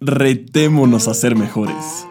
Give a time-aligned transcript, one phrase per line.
[0.00, 2.06] retémonos a ser mejores.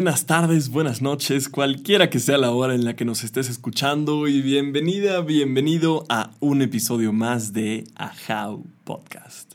[0.00, 4.28] Buenas tardes, buenas noches, cualquiera que sea la hora en la que nos estés escuchando
[4.28, 9.52] y bienvenida, bienvenido a un episodio más de A How Podcast.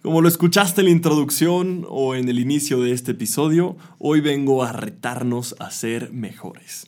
[0.00, 4.62] Como lo escuchaste en la introducción o en el inicio de este episodio, hoy vengo
[4.62, 6.86] a retarnos a ser mejores.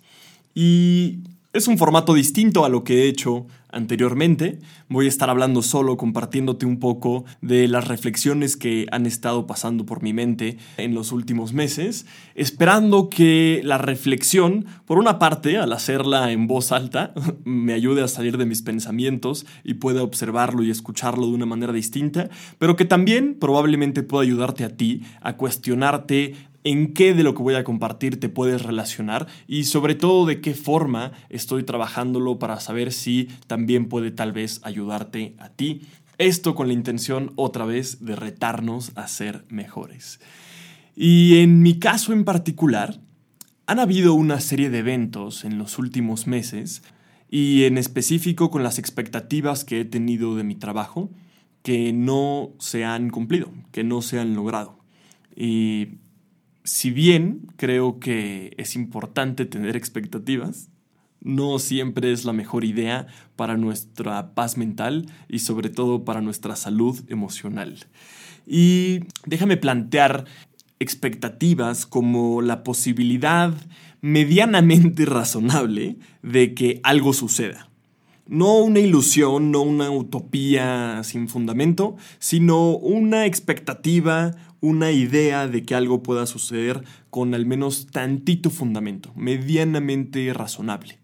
[0.54, 1.18] Y
[1.52, 4.58] es un formato distinto a lo que he hecho anteriormente.
[4.88, 9.84] Voy a estar hablando solo, compartiéndote un poco de las reflexiones que han estado pasando
[9.84, 15.72] por mi mente en los últimos meses, esperando que la reflexión, por una parte, al
[15.72, 17.12] hacerla en voz alta,
[17.44, 21.72] me ayude a salir de mis pensamientos y pueda observarlo y escucharlo de una manera
[21.72, 27.34] distinta, pero que también probablemente pueda ayudarte a ti a cuestionarte en qué de lo
[27.34, 32.38] que voy a compartir te puedes relacionar y sobre todo de qué forma estoy trabajándolo
[32.38, 35.82] para saber si también puede tal vez ayudarte a ti.
[36.16, 40.20] Esto con la intención otra vez de retarnos a ser mejores.
[40.96, 43.00] Y en mi caso en particular,
[43.66, 46.82] han habido una serie de eventos en los últimos meses
[47.30, 51.10] y en específico con las expectativas que he tenido de mi trabajo
[51.62, 54.78] que no se han cumplido, que no se han logrado.
[55.34, 55.98] Y
[56.64, 60.70] si bien creo que es importante tener expectativas,
[61.20, 66.56] no siempre es la mejor idea para nuestra paz mental y sobre todo para nuestra
[66.56, 67.86] salud emocional.
[68.46, 70.24] Y déjame plantear
[70.78, 73.54] expectativas como la posibilidad
[74.00, 77.70] medianamente razonable de que algo suceda.
[78.26, 84.32] No una ilusión, no una utopía sin fundamento, sino una expectativa,
[84.64, 90.98] una idea de que algo pueda suceder con al menos tantito fundamento, medianamente razonable.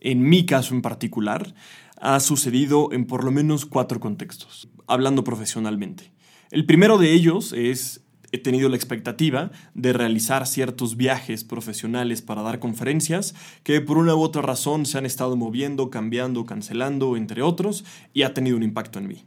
[0.00, 1.54] En mi caso en particular,
[2.00, 6.10] ha sucedido en por lo menos cuatro contextos, hablando profesionalmente.
[6.50, 8.00] El primero de ellos es
[8.32, 14.16] he tenido la expectativa de realizar ciertos viajes profesionales para dar conferencias que por una
[14.16, 18.64] u otra razón se han estado moviendo, cambiando, cancelando, entre otros, y ha tenido un
[18.64, 19.24] impacto en mí.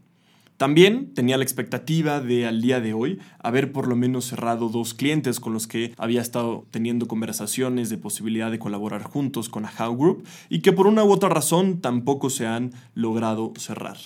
[0.58, 4.96] También tenía la expectativa de al día de hoy haber por lo menos cerrado dos
[4.96, 9.72] clientes con los que había estado teniendo conversaciones de posibilidad de colaborar juntos con a
[9.90, 13.98] Group y que por una u otra razón tampoco se han logrado cerrar.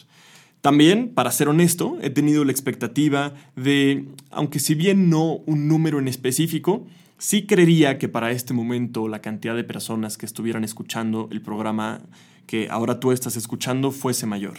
[0.59, 5.99] También, para ser honesto, he tenido la expectativa de, aunque si bien no un número
[5.99, 6.85] en específico,
[7.17, 12.01] sí creería que para este momento la cantidad de personas que estuvieran escuchando el programa
[12.45, 14.57] que ahora tú estás escuchando fuese mayor.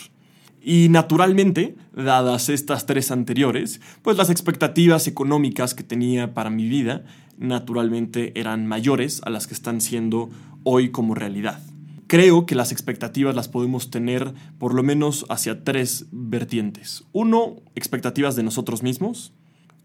[0.65, 7.05] Y naturalmente, dadas estas tres anteriores, pues las expectativas económicas que tenía para mi vida
[7.37, 10.31] naturalmente eran mayores a las que están siendo
[10.63, 11.61] hoy como realidad.
[12.07, 17.05] Creo que las expectativas las podemos tener por lo menos hacia tres vertientes.
[17.13, 19.33] Uno, expectativas de nosotros mismos.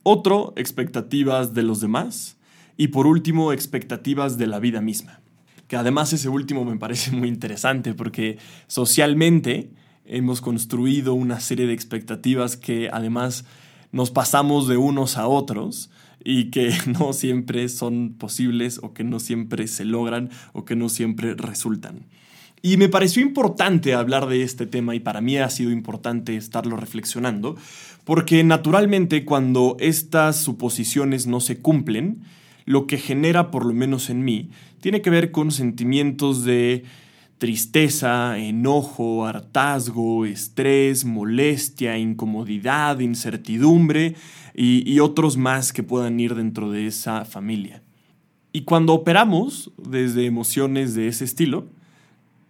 [0.03, 2.37] Otro, expectativas de los demás.
[2.75, 5.21] Y por último, expectativas de la vida misma.
[5.67, 9.71] Que además ese último me parece muy interesante porque socialmente
[10.07, 13.45] hemos construido una serie de expectativas que además
[13.91, 15.89] nos pasamos de unos a otros
[16.23, 20.89] y que no siempre son posibles o que no siempre se logran o que no
[20.89, 22.05] siempre resultan.
[22.61, 26.75] Y me pareció importante hablar de este tema y para mí ha sido importante estarlo
[26.75, 27.55] reflexionando,
[28.03, 32.23] porque naturalmente cuando estas suposiciones no se cumplen,
[32.65, 34.49] lo que genera, por lo menos en mí,
[34.81, 36.83] tiene que ver con sentimientos de
[37.37, 44.15] tristeza, enojo, hartazgo, estrés, molestia, incomodidad, incertidumbre
[44.53, 47.83] y, otros más que puedan ir dentro de esa familia.
[48.51, 51.67] Y cuando operamos desde emociones de ese estilo,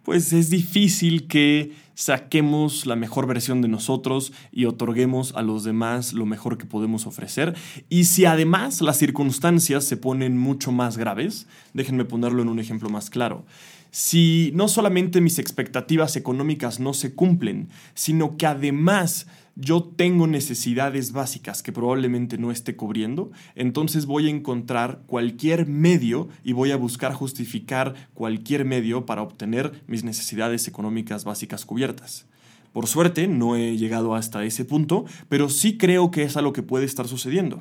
[0.04, 6.14] pues es difícil que saquemos la mejor versión de nosotros y otorguemos a los demás
[6.14, 7.54] lo mejor que podemos ofrecer.
[7.90, 12.88] Y si además las circunstancias se ponen mucho más graves, déjenme ponerlo en un ejemplo
[12.88, 13.44] más claro
[13.90, 19.26] si no solamente mis expectativas económicas no se cumplen, sino que además
[19.60, 26.28] yo tengo necesidades básicas que probablemente no esté cubriendo, entonces voy a encontrar cualquier medio
[26.44, 32.26] y voy a buscar justificar cualquier medio para obtener mis necesidades económicas básicas cubiertas.
[32.72, 36.52] Por suerte no he llegado hasta ese punto, pero sí creo que es a lo
[36.52, 37.60] que puede estar sucediendo.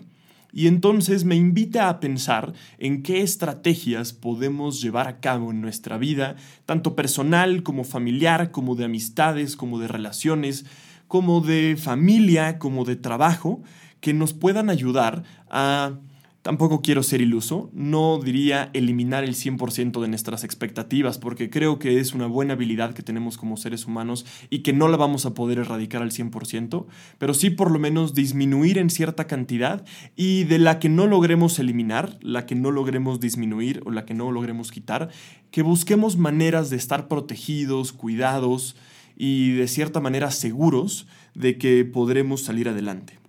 [0.57, 5.99] Y entonces me invita a pensar en qué estrategias podemos llevar a cabo en nuestra
[5.99, 10.65] vida, tanto personal como familiar, como de amistades, como de relaciones,
[11.07, 13.61] como de familia, como de trabajo,
[13.99, 15.99] que nos puedan ayudar a
[16.47, 21.99] Tampoco quiero ser iluso, no diría eliminar el 100% de nuestras expectativas, porque creo que
[21.99, 25.33] es una buena habilidad que tenemos como seres humanos y que no la vamos a
[25.33, 26.85] poder erradicar al 100%,
[27.17, 29.83] pero sí por lo menos disminuir en cierta cantidad
[30.15, 34.13] y de la que no logremos eliminar, la que no logremos disminuir o la que
[34.13, 35.09] no logremos quitar,
[35.51, 38.77] que busquemos maneras de estar protegidos, cuidados
[39.17, 43.19] y de cierta manera seguros de que podremos salir adelante.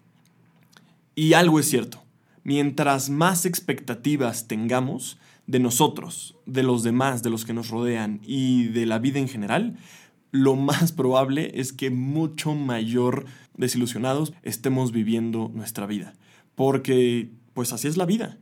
[1.16, 2.06] Y algo es cierto
[2.48, 8.68] mientras más expectativas tengamos de nosotros, de los demás, de los que nos rodean y
[8.68, 9.76] de la vida en general,
[10.30, 16.14] lo más probable es que mucho mayor desilusionados estemos viviendo nuestra vida.
[16.54, 18.38] Porque, pues así es la vida.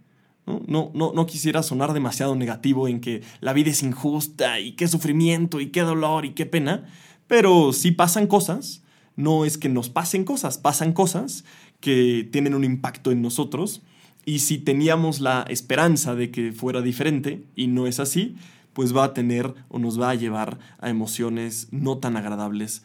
[0.47, 0.62] ¿no?
[0.69, 4.87] No, no, no quisiera sonar demasiado negativo en que la vida es injusta y qué
[4.87, 6.87] sufrimiento y qué dolor y qué pena,
[7.26, 8.85] pero si pasan cosas,
[9.17, 11.44] no es que nos pasen cosas, pasan cosas
[11.81, 13.82] que tienen un impacto en nosotros
[14.26, 18.37] y si teníamos la esperanza de que fuera diferente y no es así,
[18.75, 22.82] pues va a tener o nos va a llevar a emociones no tan agradables.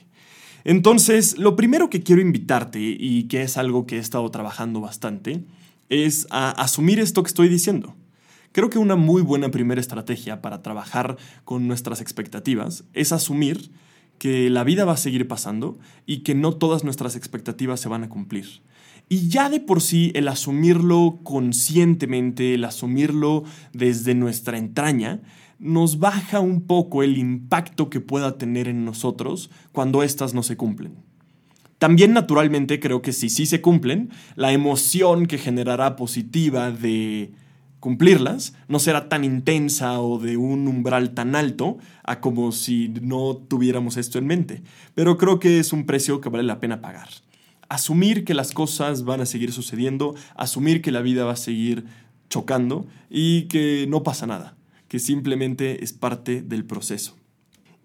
[0.63, 5.43] Entonces, lo primero que quiero invitarte y que es algo que he estado trabajando bastante,
[5.89, 7.95] es a asumir esto que estoy diciendo.
[8.51, 13.71] Creo que una muy buena primera estrategia para trabajar con nuestras expectativas es asumir
[14.19, 18.03] que la vida va a seguir pasando y que no todas nuestras expectativas se van
[18.03, 18.61] a cumplir.
[19.11, 23.43] Y ya de por sí el asumirlo conscientemente, el asumirlo
[23.73, 25.19] desde nuestra entraña,
[25.59, 30.55] nos baja un poco el impacto que pueda tener en nosotros cuando éstas no se
[30.55, 30.95] cumplen.
[31.77, 37.33] También naturalmente creo que si sí se cumplen, la emoción que generará positiva de
[37.81, 43.35] cumplirlas no será tan intensa o de un umbral tan alto a como si no
[43.35, 44.63] tuviéramos esto en mente.
[44.95, 47.09] Pero creo que es un precio que vale la pena pagar
[47.71, 51.85] asumir que las cosas van a seguir sucediendo, asumir que la vida va a seguir
[52.29, 54.57] chocando y que no pasa nada,
[54.89, 57.15] que simplemente es parte del proceso.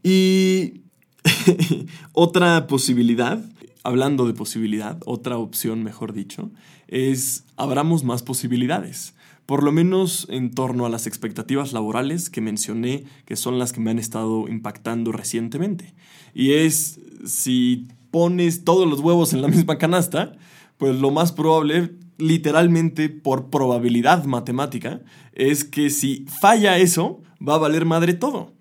[0.02, 0.80] Y
[2.12, 3.40] otra posibilidad,
[3.84, 6.50] hablando de posibilidad, otra opción, mejor dicho,
[6.88, 9.14] es abramos más posibilidades
[9.46, 13.78] por lo menos en torno a las expectativas laborales que mencioné, que son las que
[13.78, 15.94] me han estado impactando recientemente.
[16.34, 20.32] Y es si pones todos los huevos en la misma canasta,
[20.78, 25.02] pues lo más probable, literalmente por probabilidad matemática,
[25.34, 28.54] es que si falla eso, va a valer madre todo.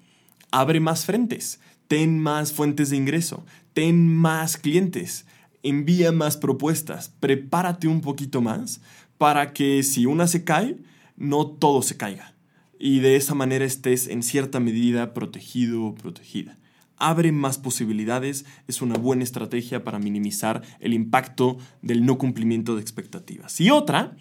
[0.51, 5.25] Abre más frentes, ten más fuentes de ingreso, ten más clientes,
[5.63, 8.81] envía más propuestas, prepárate un poquito más
[9.17, 10.79] para que si una se cae,
[11.15, 12.33] no todo se caiga.
[12.77, 16.57] Y de esa manera estés en cierta medida protegido o protegida
[16.97, 22.81] abre más posibilidades, es una buena estrategia para minimizar el impacto del no cumplimiento de
[22.81, 23.59] expectativas.
[23.61, 24.15] Y otra,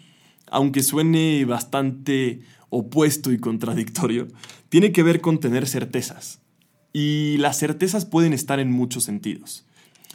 [0.50, 2.40] aunque suene bastante
[2.70, 4.28] opuesto y contradictorio,
[4.68, 6.40] tiene que ver con tener certezas.
[6.92, 9.66] Y las certezas pueden estar en muchos sentidos.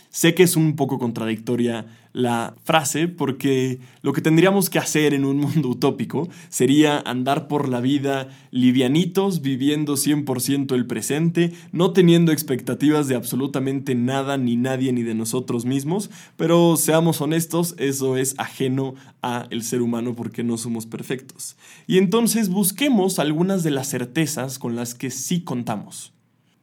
[0.10, 5.24] Sé que es un poco contradictoria la frase porque lo que tendríamos que hacer en
[5.24, 12.32] un mundo utópico sería andar por la vida livianitos, viviendo 100% el presente, no teniendo
[12.32, 18.34] expectativas de absolutamente nada, ni nadie, ni de nosotros mismos, pero seamos honestos, eso es
[18.40, 21.56] ajeno a el ser humano porque no somos perfectos.
[21.86, 26.14] Y entonces busquemos algunas de las certezas con las que sí contamos.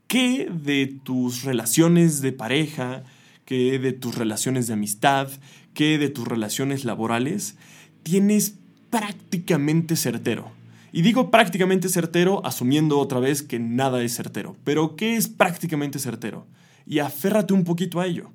[0.08, 3.02] ¿Qué de tus relaciones de pareja,
[3.46, 5.30] que de tus relaciones de amistad,
[5.72, 7.56] que de tus relaciones laborales,
[8.02, 8.56] tienes
[8.90, 10.50] prácticamente certero.
[10.92, 14.56] Y digo prácticamente certero asumiendo otra vez que nada es certero.
[14.64, 16.46] Pero ¿qué es prácticamente certero?
[16.86, 18.30] Y aférrate un poquito a ello.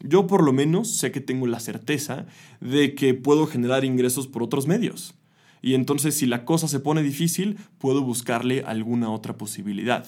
[0.00, 2.26] Yo por lo menos sé que tengo la certeza
[2.60, 5.14] de que puedo generar ingresos por otros medios.
[5.62, 10.06] Y entonces si la cosa se pone difícil, puedo buscarle alguna otra posibilidad.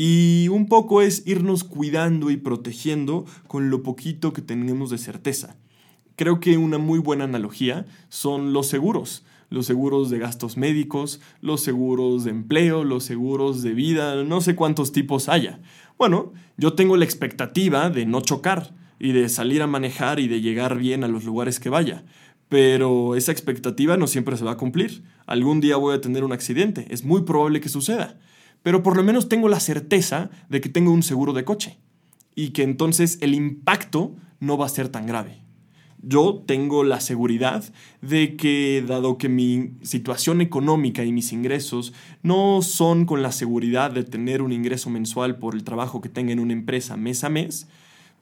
[0.00, 5.56] Y un poco es irnos cuidando y protegiendo con lo poquito que tenemos de certeza.
[6.14, 9.24] Creo que una muy buena analogía son los seguros.
[9.50, 14.54] Los seguros de gastos médicos, los seguros de empleo, los seguros de vida, no sé
[14.54, 15.58] cuántos tipos haya.
[15.98, 20.40] Bueno, yo tengo la expectativa de no chocar y de salir a manejar y de
[20.40, 22.04] llegar bien a los lugares que vaya.
[22.48, 25.02] Pero esa expectativa no siempre se va a cumplir.
[25.26, 28.16] Algún día voy a tener un accidente, es muy probable que suceda
[28.62, 31.78] pero por lo menos tengo la certeza de que tengo un seguro de coche
[32.34, 35.42] y que entonces el impacto no va a ser tan grave.
[36.00, 37.64] Yo tengo la seguridad
[38.02, 43.90] de que, dado que mi situación económica y mis ingresos no son con la seguridad
[43.90, 47.28] de tener un ingreso mensual por el trabajo que tenga en una empresa mes a
[47.28, 47.66] mes,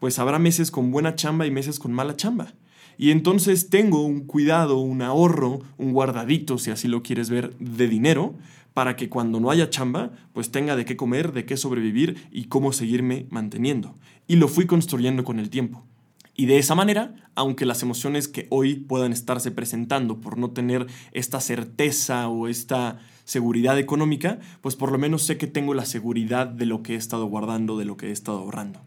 [0.01, 2.55] pues habrá meses con buena chamba y meses con mala chamba.
[2.97, 7.89] Y entonces tengo un cuidado, un ahorro, un guardadito, si así lo quieres ver, de
[7.89, 8.35] dinero,
[8.77, 12.45] para que cuando no haya chamba, pues tenga de qué comer, de qué sobrevivir y
[12.45, 13.95] cómo seguirme manteniendo.
[14.29, 15.87] Y lo fui construyendo con el tiempo.
[16.35, 20.89] Y de esa manera, aunque las emociones que hoy puedan estarse presentando por no tener
[21.13, 26.47] esta certeza o esta seguridad económica, pues por lo menos sé que tengo la seguridad
[26.47, 28.83] de lo que he estado guardando, de lo que he estado ahorrando.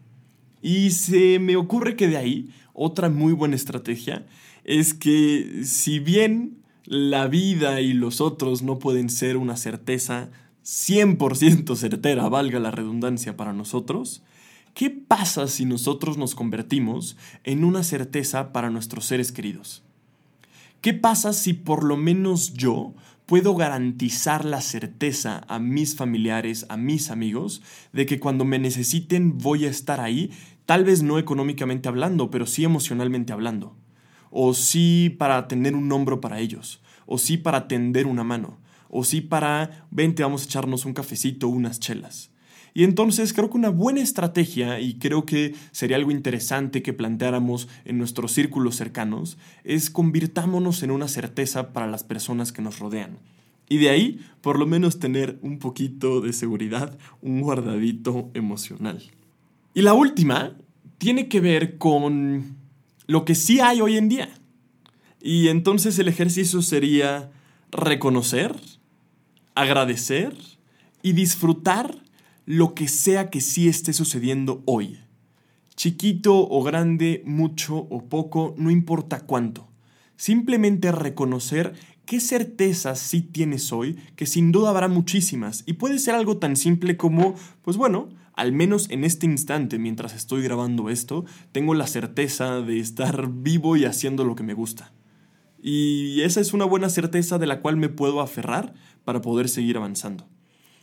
[0.62, 4.24] Y se me ocurre que de ahí, otra muy buena estrategia
[4.62, 6.59] es que si bien
[6.90, 10.30] la vida y los otros no pueden ser una certeza
[10.64, 14.24] 100% certera, valga la redundancia para nosotros,
[14.74, 19.82] ¿Qué pasa si nosotros nos convertimos en una certeza para nuestros seres queridos?
[20.80, 22.94] ¿Qué pasa si por lo menos yo
[23.26, 29.38] puedo garantizar la certeza a mis familiares, a mis amigos, de que cuando me necesiten
[29.38, 30.30] voy a estar ahí,
[30.66, 33.76] tal vez no económicamente hablando, pero sí emocionalmente hablando?
[34.30, 38.58] O sí para tener un hombro para ellos, o sí para tender una mano,
[38.88, 42.30] o sí para, vente, vamos a echarnos un cafecito, unas chelas.
[42.72, 47.68] Y entonces creo que una buena estrategia, y creo que sería algo interesante que planteáramos
[47.84, 53.18] en nuestros círculos cercanos, es convirtámonos en una certeza para las personas que nos rodean.
[53.68, 59.02] Y de ahí, por lo menos, tener un poquito de seguridad, un guardadito emocional.
[59.74, 60.56] Y la última
[60.98, 62.56] tiene que ver con
[63.10, 64.28] lo que sí hay hoy en día.
[65.20, 67.32] Y entonces el ejercicio sería
[67.72, 68.54] reconocer,
[69.56, 70.36] agradecer
[71.02, 72.04] y disfrutar
[72.46, 75.00] lo que sea que sí esté sucediendo hoy.
[75.74, 79.66] Chiquito o grande, mucho o poco, no importa cuánto.
[80.16, 81.74] Simplemente reconocer
[82.06, 86.54] qué certezas sí tienes hoy, que sin duda habrá muchísimas, y puede ser algo tan
[86.54, 88.08] simple como, pues bueno,
[88.40, 93.76] al menos en este instante, mientras estoy grabando esto, tengo la certeza de estar vivo
[93.76, 94.94] y haciendo lo que me gusta.
[95.62, 98.72] Y esa es una buena certeza de la cual me puedo aferrar
[99.04, 100.26] para poder seguir avanzando.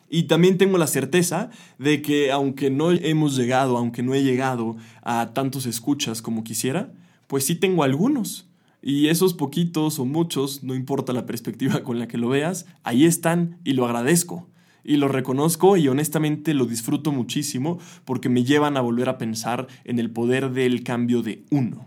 [0.08, 1.50] Y también tengo la certeza
[1.80, 6.94] de que aunque no hemos llegado, aunque no he llegado a tantos escuchas como quisiera,
[7.26, 8.52] pues sí tengo algunos.
[8.84, 13.06] Y esos poquitos o muchos, no importa la perspectiva con la que lo veas, ahí
[13.06, 14.48] están y lo agradezco.
[14.84, 19.68] Y lo reconozco y honestamente lo disfruto muchísimo porque me llevan a volver a pensar
[19.84, 21.86] en el poder del cambio de uno.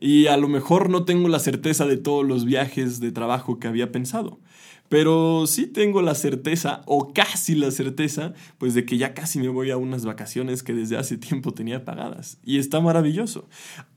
[0.00, 3.66] Y a lo mejor no tengo la certeza de todos los viajes de trabajo que
[3.66, 4.38] había pensado,
[4.88, 9.48] pero sí tengo la certeza, o casi la certeza, pues de que ya casi me
[9.48, 12.38] voy a unas vacaciones que desde hace tiempo tenía pagadas.
[12.44, 13.48] Y está maravilloso.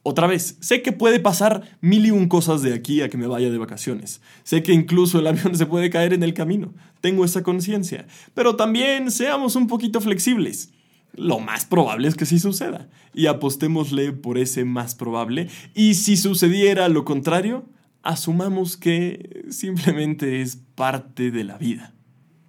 [0.04, 3.28] Otra vez, sé que puede pasar mil y un cosas de aquí a que me
[3.28, 4.22] vaya de vacaciones.
[4.44, 6.74] Sé que incluso el avión se puede caer en el camino.
[7.00, 8.08] Tengo esa conciencia.
[8.34, 10.72] Pero también seamos un poquito flexibles.
[11.14, 12.90] Lo más probable es que sí suceda.
[13.14, 15.50] Y apostémosle por ese más probable.
[15.74, 17.66] Y si sucediera lo contrario,
[18.04, 21.94] asumamos que simplemente es parte de la vida.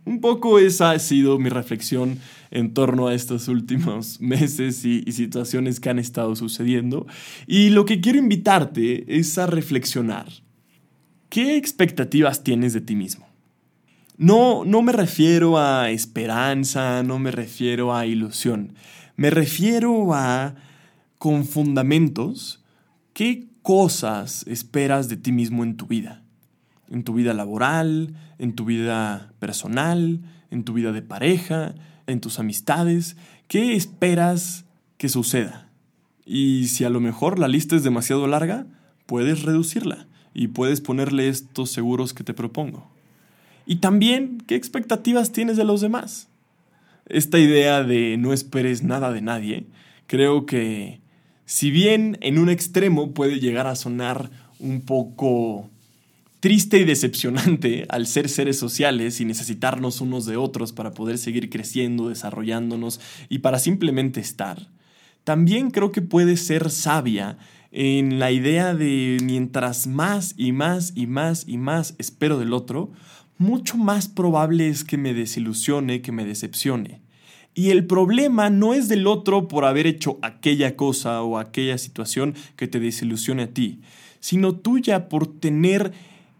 [0.04, 2.18] Un poco esa ha sido mi reflexión
[2.50, 7.06] en torno a estos últimos meses y, situaciones que han estado sucediendo.
[7.46, 10.26] Y lo que quiero invitarte es a reflexionar.
[11.28, 13.26] ¿Qué expectativas tienes de ti mismo?
[14.18, 18.74] No, no me refiero a esperanza, no me refiero a ilusión.
[19.16, 20.54] Me refiero a,
[21.18, 22.62] con fundamentos,
[23.14, 26.22] ¿qué cosas esperas de ti mismo en tu vida.
[26.90, 31.74] En tu vida laboral, en tu vida personal, en tu vida de pareja,
[32.06, 33.16] en tus amistades.
[33.48, 34.66] ¿Qué esperas
[34.98, 35.68] que suceda?
[36.26, 38.66] Y si a lo mejor la lista es demasiado larga,
[39.06, 42.90] puedes reducirla y puedes ponerle estos seguros que te propongo.
[43.66, 46.28] Y también, ¿qué expectativas tienes de los demás?
[47.06, 49.66] Esta idea de no esperes nada de nadie,
[50.06, 51.01] creo que
[51.46, 55.68] si bien en un extremo puede llegar a sonar un poco
[56.40, 61.50] triste y decepcionante al ser seres sociales y necesitarnos unos de otros para poder seguir
[61.50, 64.68] creciendo, desarrollándonos y para simplemente estar,
[65.24, 67.38] también creo que puede ser sabia
[67.70, 72.90] en la idea de mientras más y más y más y más espero del otro,
[73.38, 77.01] mucho más probable es que me desilusione, que me decepcione.
[77.54, 82.34] Y el problema no es del otro por haber hecho aquella cosa o aquella situación
[82.56, 83.80] que te desilusione a ti,
[84.20, 85.92] sino tuya por tener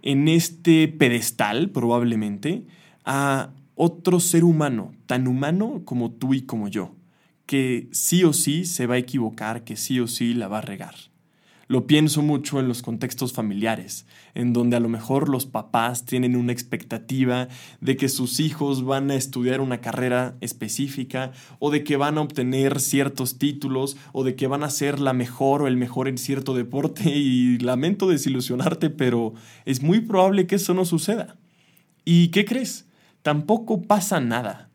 [0.02, 2.64] en este pedestal, probablemente,
[3.04, 6.94] a otro ser humano, tan humano como tú y como yo,
[7.46, 10.62] que sí o sí se va a equivocar, que sí o sí la va a
[10.62, 10.94] regar.
[11.72, 16.36] Lo pienso mucho en los contextos familiares, en donde a lo mejor los papás tienen
[16.36, 17.48] una expectativa
[17.80, 22.20] de que sus hijos van a estudiar una carrera específica o de que van a
[22.20, 26.18] obtener ciertos títulos o de que van a ser la mejor o el mejor en
[26.18, 29.32] cierto deporte y lamento desilusionarte, pero
[29.64, 31.38] es muy probable que eso no suceda.
[32.04, 32.86] ¿Y qué crees?
[33.22, 34.68] Tampoco pasa nada.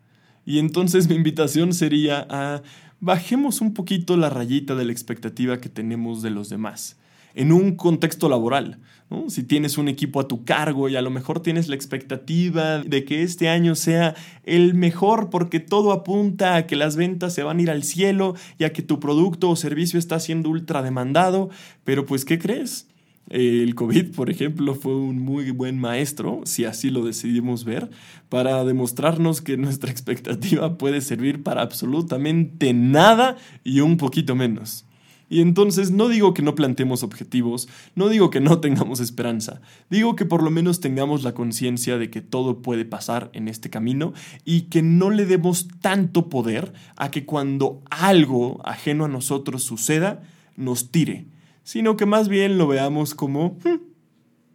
[0.48, 2.64] Y entonces mi invitación sería a
[3.00, 6.98] bajemos un poquito la rayita de la expectativa que tenemos de los demás.
[7.36, 8.80] En un contexto laboral,
[9.28, 13.06] si tienes un equipo a tu cargo y a lo mejor tienes la expectativa de
[13.06, 17.60] que este año sea el mejor porque todo apunta a que las ventas se van
[17.60, 21.50] a ir al cielo y a que tu producto o servicio está siendo ultra demandado,
[21.84, 22.88] pero pues ¿qué crees?
[23.30, 27.90] El COVID, por ejemplo, fue un muy buen maestro, si así lo decidimos ver,
[28.30, 34.86] para demostrarnos que nuestra expectativa puede servir para absolutamente nada y un poquito menos.
[35.30, 40.16] Y entonces no digo que no planteemos objetivos, no digo que no tengamos esperanza, digo
[40.16, 44.14] que por lo menos tengamos la conciencia de que todo puede pasar en este camino
[44.46, 50.24] y que no le demos tanto poder a que cuando algo ajeno a nosotros suceda,
[50.56, 51.28] nos tire
[51.68, 53.82] sino que más bien lo veamos como hmm,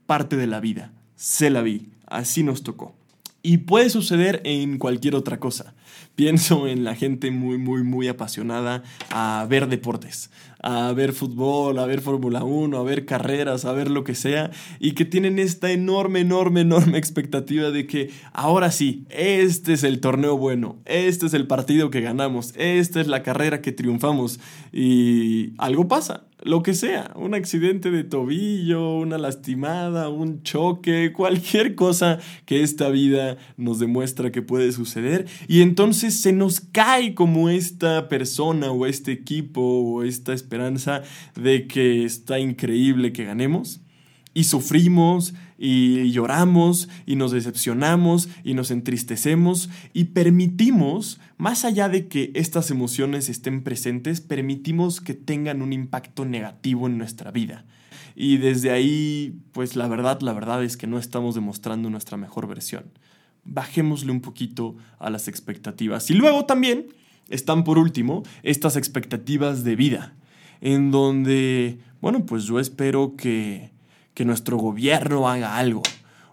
[0.06, 0.94] parte de la vida.
[1.14, 2.94] Se la vi, así nos tocó.
[3.42, 5.74] Y puede suceder en cualquier otra cosa.
[6.14, 10.30] Pienso en la gente muy, muy, muy apasionada a ver deportes,
[10.62, 14.50] a ver fútbol, a ver Fórmula 1, a ver carreras, a ver lo que sea,
[14.80, 20.00] y que tienen esta enorme, enorme, enorme expectativa de que ahora sí, este es el
[20.00, 24.40] torneo bueno, este es el partido que ganamos, esta es la carrera que triunfamos,
[24.72, 31.74] y algo pasa, lo que sea, un accidente de tobillo, una lastimada, un choque, cualquier
[31.74, 37.48] cosa que esta vida nos demuestra que puede suceder, y entonces se nos cae como
[37.48, 41.02] esta persona o este equipo o esta esperanza
[41.34, 43.80] de que está increíble que ganemos.
[44.34, 45.34] Y sufrimos
[45.64, 52.72] y lloramos y nos decepcionamos y nos entristecemos y permitimos, más allá de que estas
[52.72, 57.64] emociones estén presentes, permitimos que tengan un impacto negativo en nuestra vida.
[58.16, 62.48] Y desde ahí, pues la verdad, la verdad es que no estamos demostrando nuestra mejor
[62.48, 62.86] versión.
[63.44, 66.10] Bajémosle un poquito a las expectativas.
[66.10, 66.88] Y luego también
[67.28, 70.12] están por último estas expectativas de vida
[70.60, 73.70] en donde, bueno, pues yo espero que,
[74.14, 75.82] que nuestro gobierno haga algo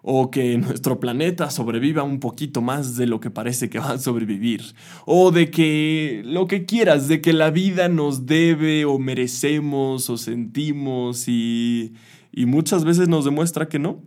[0.01, 3.97] o que nuestro planeta sobreviva un poquito más de lo que parece que va a
[3.97, 4.73] sobrevivir,
[5.05, 10.17] o de que lo que quieras, de que la vida nos debe o merecemos o
[10.17, 11.93] sentimos y,
[12.31, 14.01] y muchas veces nos demuestra que no,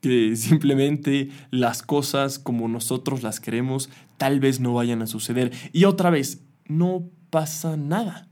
[0.00, 5.52] que simplemente las cosas como nosotros las queremos tal vez no vayan a suceder.
[5.72, 8.28] Y otra vez, no pasa nada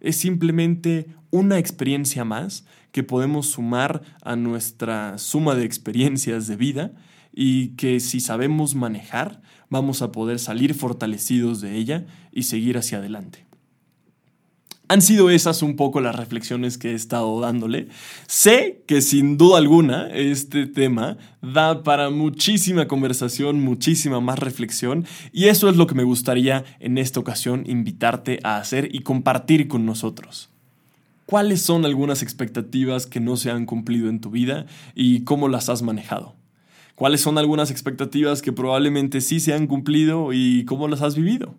[0.00, 6.92] es simplemente una experiencia más que podemos sumar a nuestra suma de experiencias de vida
[7.32, 12.98] y que si sabemos manejar vamos a poder salir fortalecidos de ella y seguir hacia
[12.98, 13.45] adelante.
[14.88, 17.88] Han sido esas un poco las reflexiones que he estado dándole.
[18.28, 25.46] Sé que sin duda alguna este tema da para muchísima conversación, muchísima más reflexión y
[25.46, 29.86] eso es lo que me gustaría en esta ocasión invitarte a hacer y compartir con
[29.86, 30.50] nosotros.
[31.26, 35.68] ¿Cuáles son algunas expectativas que no se han cumplido en tu vida y cómo las
[35.68, 36.36] has manejado?
[36.94, 41.56] ¿Cuáles son algunas expectativas que probablemente sí se han cumplido y cómo las has vivido?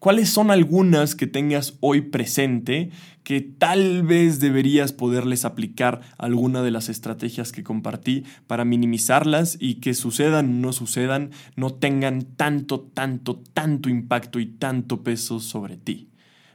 [0.00, 2.88] ¿Cuáles son algunas que tengas hoy presente
[3.22, 9.74] que tal vez deberías poderles aplicar alguna de las estrategias que compartí para minimizarlas y
[9.74, 15.76] que sucedan o no sucedan, no tengan tanto, tanto, tanto impacto y tanto peso sobre
[15.76, 16.08] ti?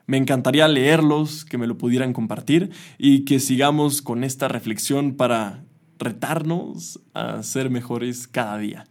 [0.07, 5.63] Me encantaría leerlos, que me lo pudieran compartir y que sigamos con esta reflexión para
[5.99, 8.85] retarnos a ser mejores cada día.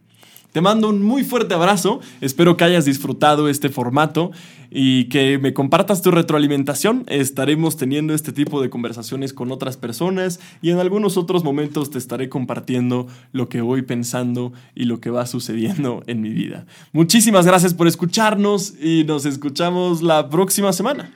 [0.55, 4.31] Te mando un muy fuerte abrazo, espero que hayas disfrutado este formato
[4.71, 7.03] y que me compartas tu retroalimentación.
[7.07, 11.97] Estaremos teniendo este tipo de conversaciones con otras personas y en algunos otros momentos te
[11.97, 16.65] estaré compartiendo lo que voy pensando y lo que va sucediendo en mi vida.
[16.93, 21.11] Muchísimas gracias por escucharnos y nos escuchamos la próxima semana.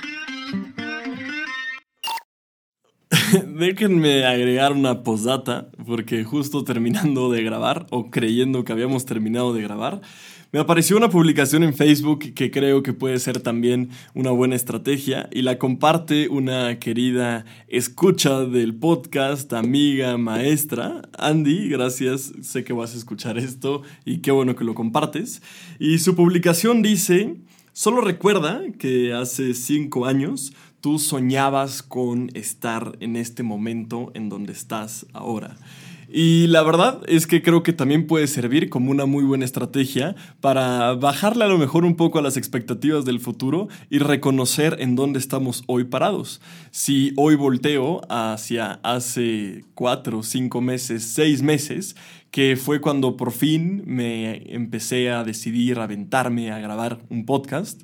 [3.48, 9.62] Déjenme agregar una postdata, porque justo terminando de grabar, o creyendo que habíamos terminado de
[9.62, 10.02] grabar,
[10.52, 15.30] me apareció una publicación en Facebook que creo que puede ser también una buena estrategia
[15.32, 22.96] y la comparte una querida escucha del podcast, amiga, maestra, Andy, gracias, sé que vas
[22.96, 25.44] a escuchar esto y qué bueno que lo compartes.
[25.78, 27.36] Y su publicación dice,
[27.80, 34.54] Solo recuerda que hace cinco años tú soñabas con estar en este momento en donde
[34.54, 35.58] estás ahora.
[36.12, 40.16] Y la verdad es que creo que también puede servir como una muy buena estrategia
[40.42, 44.96] para bajarle a lo mejor un poco a las expectativas del futuro y reconocer en
[44.96, 46.42] dónde estamos hoy parados.
[46.72, 51.96] Si hoy volteo hacia hace cuatro, cinco meses, seis meses,
[52.32, 57.84] que fue cuando por fin me empecé a decidir aventarme a grabar un podcast,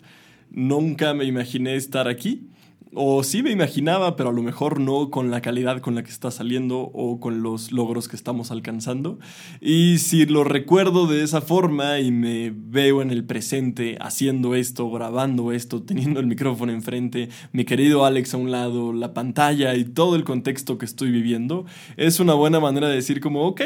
[0.50, 2.50] nunca me imaginé estar aquí
[2.96, 6.10] o sí me imaginaba, pero a lo mejor no con la calidad con la que
[6.10, 9.20] está saliendo o con los logros que estamos alcanzando.
[9.62, 14.90] Y si lo recuerdo de esa forma y me veo en el presente haciendo esto,
[14.90, 19.84] grabando esto, teniendo el micrófono enfrente, mi querido Alex a un lado, la pantalla y
[19.84, 21.66] todo el contexto que estoy viviendo,
[21.98, 23.62] es una buena manera de decir como, ok,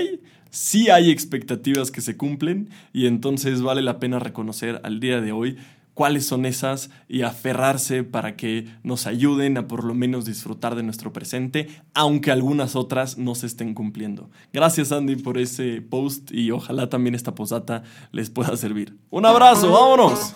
[0.49, 5.31] sí hay expectativas que se cumplen y entonces vale la pena reconocer al día de
[5.31, 5.57] hoy
[5.99, 10.81] cuáles son esas y aferrarse para que nos ayuden a por lo menos disfrutar de
[10.81, 14.29] nuestro presente, aunque algunas otras no se estén cumpliendo.
[14.53, 17.83] Gracias Andy por ese post y ojalá también esta posata
[18.13, 18.95] les pueda servir.
[19.09, 20.33] Un abrazo, vámonos.